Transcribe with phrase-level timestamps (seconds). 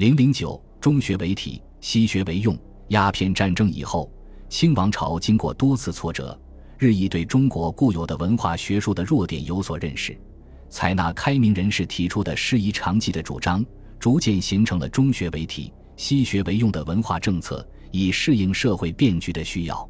[0.00, 2.58] 零零九，中学为体，西学为用。
[2.88, 4.10] 鸦片战争以后，
[4.48, 6.40] 清王朝经过多次挫折，
[6.78, 10.18] 日益对中国固有的文化学术的弱点有所认识，
[10.70, 13.62] 采纳开明人士提出的师夷长技的主张，
[13.98, 19.86] 逐渐形成了中学为体，西学为用的文化政策，以适应社会变局的需要。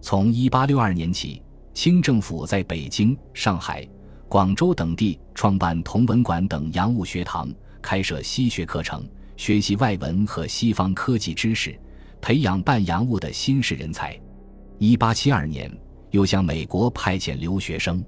[0.00, 1.40] 从一八六二年起，
[1.72, 3.88] 清政府在北京、上海、
[4.28, 7.48] 广州等地创办同文馆等洋务学堂，
[7.80, 11.78] 开设西学课程，学习外文和西方科技知识。
[12.20, 14.18] 培养办洋务的新式人才。
[14.78, 15.70] 一八七二年，
[16.10, 18.02] 又向美国派遣留学生。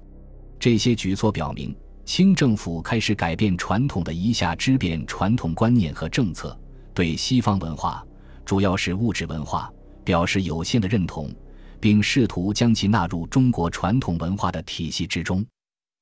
[0.59, 6.59] 这些举措表明，清政府开始改变传统的一下之变传统观念和政策，
[6.95, 8.03] 对西方文化，
[8.43, 9.71] 主要是物质文化，
[10.03, 11.31] 表示有限的认同，
[11.79, 15.45] 并试图将其纳入中国传统文化的体系之中。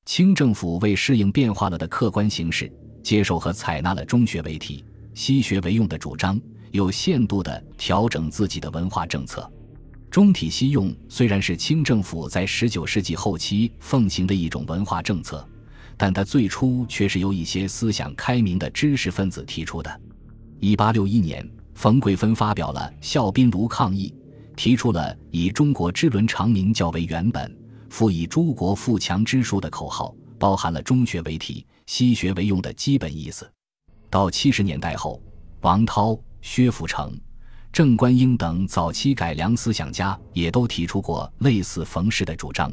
[0.06, 2.72] 清政府为适应变化了的客观形势，
[3.02, 4.82] 接受和采纳了中学为体、
[5.16, 6.40] 西学为用的主张。
[6.72, 9.50] 有限度地调整自己的文化政策，
[10.10, 15.48] 中体西用虽然是清政府在十九世纪后期奉行的一种文化政策，
[15.96, 20.00] 但它最初却是由一些思想开明的知识分子提出的。
[20.60, 24.12] 一八六一年，冯桂芬发表了《孝宾炉抗议》，
[24.54, 27.56] 提出了以中国之伦常名教为原本，
[27.88, 33.50] 复以诸国富强之术的口号，包含了中学为体、西学为用的基本意思。
[34.10, 35.20] 到七十年代后，
[35.60, 36.18] 王涛。
[36.42, 37.12] 薛福成、
[37.72, 42.72] 郑观应等早期改良思想家也都提出过类似冯氏的主张，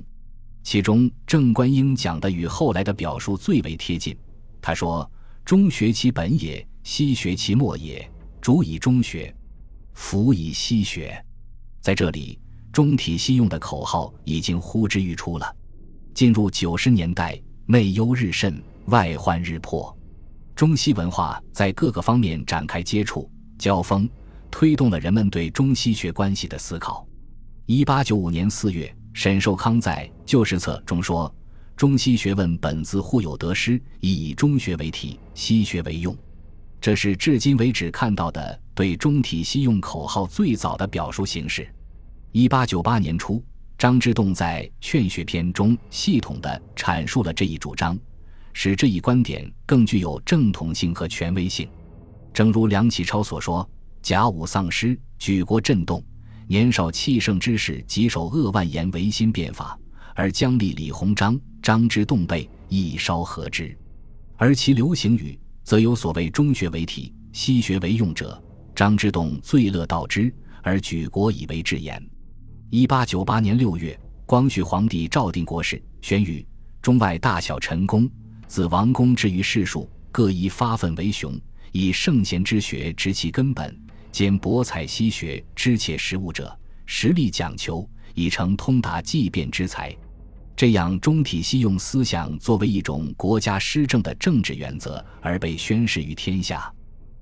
[0.62, 4.16] 其中郑观应讲的与后来的表述最为贴近。
[4.62, 5.10] 他说
[5.44, 8.08] ：“中学其本也，西学其末也。
[8.40, 9.34] 主以中学，
[9.94, 11.20] 辅以西学。”
[11.82, 12.40] 在这里，
[12.72, 15.56] 中体西用的口号已经呼之欲出了。
[16.14, 19.98] 进入九十年代，内忧日甚，外患日迫，
[20.64, 23.30] 中西文化在各个方面展开接触。
[23.58, 24.10] 交锋
[24.50, 27.06] 推动了人们对中西学关系的思考。
[27.66, 31.30] 一八九五年四月，沈寿康在《旧事册》中说
[31.76, 36.16] ：“中西学问本自互有得失，以以中学为体，西学为用。”
[36.80, 41.68] 这是至今为止看到的对中体西用口号最早的表述形式。
[42.32, 43.44] 一八九八年初，
[43.78, 48.00] 张之洞在《劝学篇》中系统地阐述了这一主张，
[48.54, 51.68] 使这一观点更具有正统性和权威性。
[52.34, 53.68] 正如梁启超所说
[54.02, 56.04] ：“甲午丧尸，举国震动。
[56.48, 59.78] 年少气盛之士，极守扼万言维新变法，
[60.16, 63.76] 而姜立、李鸿章、张之洞辈亦稍合之。
[64.36, 68.42] 而其流行语，则有所谓中学为体，西学为用者。
[68.76, 70.34] 张之洞最乐道之，
[70.64, 72.04] 而举国以为至言。”
[72.70, 76.44] 一八九八年六月，光绪皇帝诏定国事，宣谕
[76.82, 78.10] 中外大小臣工，
[78.48, 81.40] 自王公至于士庶，各宜发愤为雄。
[81.72, 83.76] 以圣贤之学执其根本，
[84.12, 86.56] 兼博采西学知切实务者，
[86.86, 89.92] 实力讲求，以成通达即变之才。
[90.56, 96.72] 这样中体西用思想作为一种国家施政的政治原则而被宣示于天下。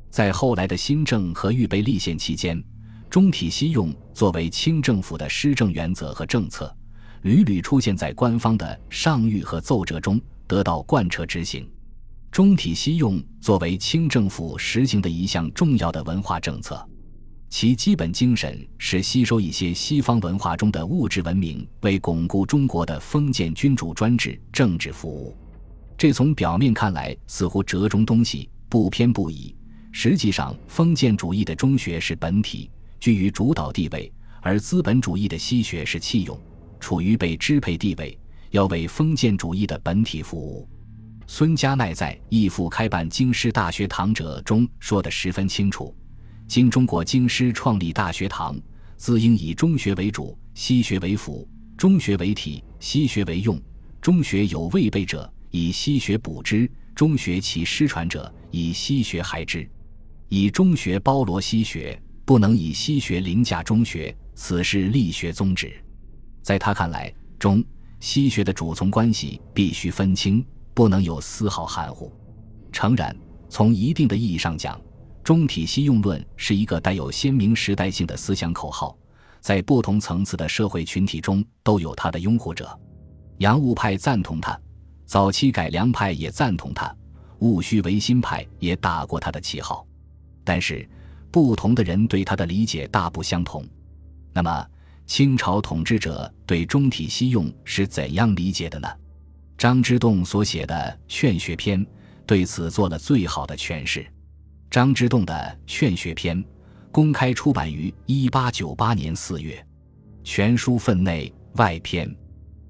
[0.10, 2.62] 在后来的新政和预备立宪期间，
[3.10, 6.76] 中体西用作为清政府的施政原则和政策，
[7.22, 10.20] 屡屡出现在官方的上谕和奏折中，
[10.52, 11.66] 得到贯彻执行。
[12.30, 16.86] 中体西用作为清政府实行的一项重要的文化政策，
[17.50, 25.34] 其基本精神是吸收一些西方文化中的物质文明，为巩固中国的封建君主专制政治服务。
[25.98, 29.56] 这从表面看来似乎折中东西，不偏不倚。
[29.94, 32.70] 实际上，封建主义的中学是本体，
[33.00, 36.38] 居于主导地位；而资本主义的西学是器用，
[36.78, 38.18] 处于被支配地位，
[38.52, 40.68] 要为封建主义的本体服务。
[41.26, 45.96] 孙家鼐在《义父开办京师大学堂者》中说得十分清楚：
[46.48, 48.60] 今中国京师创立大学堂，
[48.98, 51.48] 自应以中学为主，西学为辅；
[51.78, 53.60] 中学为体，西学为用。
[54.02, 59.68] 中学有未备者，以西学补之；中学其失传者，以西学害之。
[60.28, 65.72] 以中学包罗西学，不能以西学凌驾中学，此是立学宗旨。
[66.42, 67.64] 在他看来，中
[68.02, 70.46] 西学的主从关系必须分清。
[70.74, 72.12] 不能有丝毫含糊。
[72.72, 73.14] 诚然，
[73.50, 74.80] 从一定的意义上讲，
[75.22, 78.98] 中体西用论是一个带有鲜明时代性的思想口号，
[79.42, 82.80] 在不同层次的社会群体中都有它的拥护者。
[83.40, 84.58] 洋务派赞同他，
[85.06, 86.96] 早期改良派也赞同他，
[87.40, 89.86] 戊戌维新派也打过他的旗号。
[90.44, 90.90] 但是，
[91.30, 93.68] 不同的人对他的理解大不相同。
[94.32, 94.66] 那么，
[95.12, 98.88] 清朝统治者对中体西用是怎样理解的呢？
[99.58, 100.74] 张之洞所写的
[101.06, 101.86] 《劝学篇》
[102.26, 104.08] 对此做了最好的诠释。
[104.70, 105.34] 张之洞的
[105.70, 106.42] 《劝学篇》
[106.94, 109.62] 公开出版于一八九八年四月。
[110.24, 112.10] 全书分内外篇，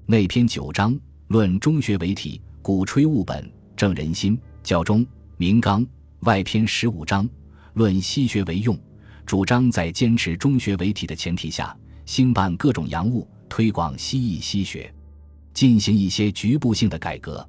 [0.06, 0.98] 内篇九章，
[1.28, 5.06] 论中学为体，鼓吹物本，正人心，教中
[5.36, 5.86] 明纲；
[6.22, 7.24] 外篇十五章，
[7.74, 8.76] 论西学为用，
[9.24, 11.72] 主张在坚持中学为体的前提下，
[12.04, 14.92] 兴办各种洋务，推广西艺西学，
[15.54, 17.48] 进行一些局部性的改革。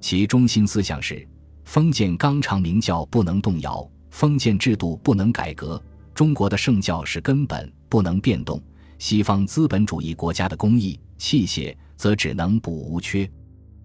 [0.00, 1.26] 其中心思想是。
[1.66, 5.82] 封建纲常名教不能动摇，封建制度不能改革，
[6.14, 8.62] 中国的圣教是根本不能变动。
[9.00, 13.28] 西方资本主义国家的工艺器械则只能补无缺。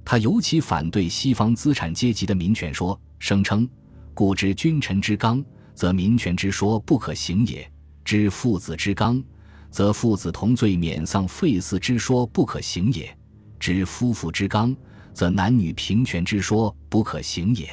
[0.05, 3.67] 他尤其反对西方资产阶级的民权说，声称
[4.13, 5.43] ：“故知君臣之纲，
[5.73, 7.63] 则民权之说不可行也；
[8.05, 9.21] 知父子之纲，
[9.71, 13.05] 则父子同罪免丧废嗣之说不可行也；
[13.59, 14.75] 知夫妇之纲。”
[15.13, 17.67] 则男女平权之说不可行也。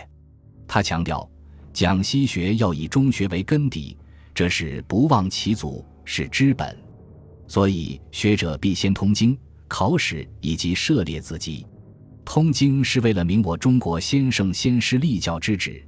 [0.67, 1.31] 他强调，
[1.73, 3.97] 讲西学要以中学为根底，
[4.35, 6.77] 这是不忘其祖，是之本。
[7.47, 11.65] 所以学者必先通经、考史以及涉猎子集。
[12.25, 15.81] 通经是为了明我中国先圣先师立教之旨，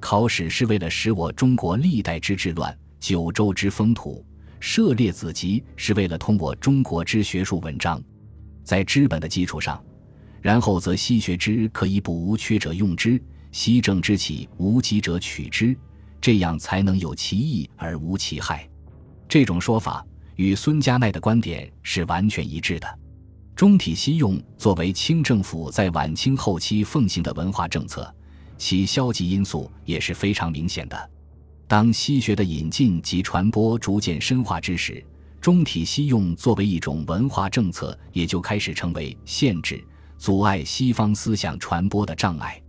[0.00, 4.26] 考史是为了使我中国历代之治乱、九州之风土，
[4.60, 8.02] 涉猎子集是为了通过中国之学术文章。
[8.64, 9.82] 在知本的基础上。
[10.42, 13.20] 然后则西学之可以补无缺者用之，
[13.50, 15.76] 西正之起无极者取之，
[16.20, 18.68] 这样才能有其益而无其害。
[19.28, 20.06] 这种说法
[20.36, 22.98] 与孙家鼐的观点是完全一致的。
[23.56, 28.14] 中体西用作为清政府在晚清后期奉行的文化政策，
[28.56, 31.10] 其消极因素也是非常明显的。
[31.68, 35.04] 当西学的引进及传播逐渐深化之时，
[35.40, 39.82] 中体西用作为一种文化政策，也就开始成为限制。
[40.16, 42.62] 阻碍西方思想传播的障碍，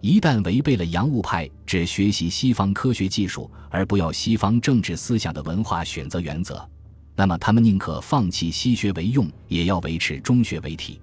[0.00, 6.64] 一旦违背了洋务派只学习西方科学技术而不要西方政治思想的文化选择原则，
[7.16, 11.00] 那么他们宁可放弃西学为用，也要维持中学为体。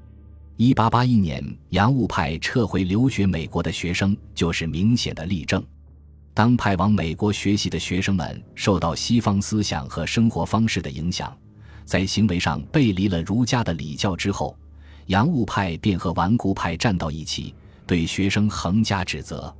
[0.57, 5.61] 一八八一年，洋务派撤回留学美国的学生就是明显的例证。
[6.33, 11.35] 当派往美国学习的学生们受到西方思想和生活方式的影响，
[11.85, 14.57] 在行为上背离了儒家的礼教之后。
[15.07, 17.53] 洋务派便和顽固派站到一起，
[17.85, 19.53] 对学生横加指责。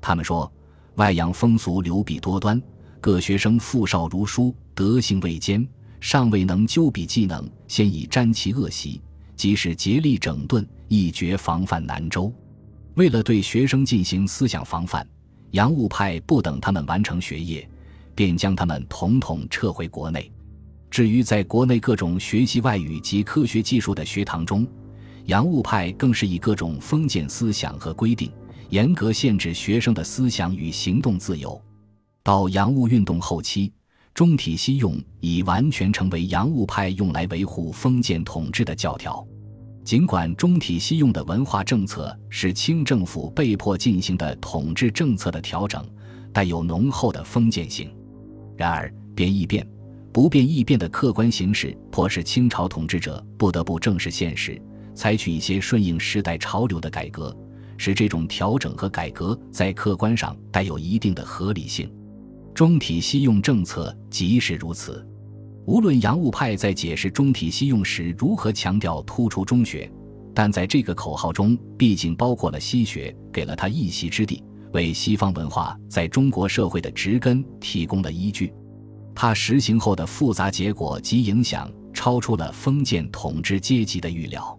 [0.00, 0.50] 他们说
[0.96, 2.60] ：“外洋风俗流弊多端，
[3.00, 5.64] 各学生富少如书，德行未坚，
[6.00, 9.00] 尚未能究彼技能，先已沾其恶习。
[9.36, 12.32] 即使竭力整顿，亦觉防范难周。”
[12.96, 15.06] 为了对学生进行思想防范，
[15.52, 17.68] 洋务派不等他们完成学业，
[18.14, 20.30] 便将他们统统撤回国内。
[20.90, 24.66] 至于在国内各种学习外语及科学技术的学堂中，
[25.26, 28.32] 洋务派更是以各种封建思想和规定，
[28.70, 31.60] 严格限制学生的思想与行动自由。
[32.22, 33.72] 到洋务运动后期，
[34.14, 39.26] 中体西用已完全成为洋务派用来维护封建统治的教条。
[39.88, 45.82] 尽管中体西用的文化政策是清政府被迫进行的统治政策的调整，
[46.30, 47.90] 带有浓厚的封建性，
[48.54, 49.66] 然而变易变、
[50.12, 54.60] 不变易变的客观形势，迫使清朝统治者不得不正视现实。
[54.94, 57.34] 采取一些顺应时代潮流的改革，
[57.78, 61.90] 使这种调整和改革在客观上带有一定的合理性。
[62.54, 65.02] 中体西用政策即是如此。
[65.68, 69.86] 无论洋务派在解释中体西用时如何强调突出中学，
[70.34, 78.50] 但在这个口号中毕竟包括了西学，给了他一席之地，为西方文化在中国社会的植根提供了依据。
[79.14, 84.58] 它实行后的复杂结果及影响，超出了封建统治阶级的预料。